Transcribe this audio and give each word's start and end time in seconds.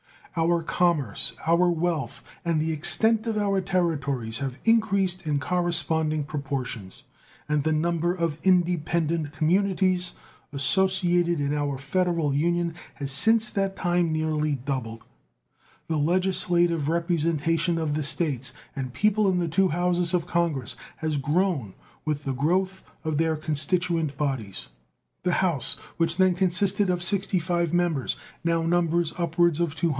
Our 0.35 0.63
commerce, 0.63 1.33
our 1.45 1.69
wealth, 1.69 2.23
and 2.45 2.59
the 2.59 2.71
extent 2.71 3.27
of 3.27 3.37
our 3.37 3.59
territories 3.61 4.37
have 4.37 4.57
increased 4.63 5.27
in 5.27 5.39
corresponding 5.39 6.23
proportions, 6.23 7.03
and 7.49 7.61
the 7.61 7.73
number 7.73 8.13
of 8.15 8.39
independent 8.41 9.33
communities 9.33 10.13
associated 10.53 11.39
in 11.41 11.53
our 11.53 11.77
Federal 11.77 12.33
Union 12.33 12.75
has 12.95 13.11
since 13.11 13.49
that 13.51 13.75
time 13.75 14.11
nearly 14.11 14.55
doubled. 14.55 15.03
The 15.87 15.97
legislative 15.97 16.87
representation 16.87 17.77
of 17.77 17.93
the 17.93 18.01
States 18.03 18.53
and 18.75 18.93
people 18.93 19.29
in 19.29 19.37
the 19.37 19.49
two 19.49 19.67
Houses 19.67 20.13
of 20.13 20.25
Congress 20.27 20.75
has 20.95 21.17
grown 21.17 21.75
with 22.05 22.23
the 22.23 22.33
growth 22.33 22.85
of 23.03 23.17
their 23.17 23.35
constituent 23.35 24.17
bodies. 24.17 24.69
The 25.23 25.33
House, 25.45 25.75
which 25.97 26.17
then 26.17 26.33
consisted 26.35 26.89
of 26.89 27.03
65 27.03 27.73
members, 27.73 28.15
now 28.45 28.63
numbers 28.63 29.13
upward 29.19 29.59
of 29.59 29.75
200. 29.75 29.89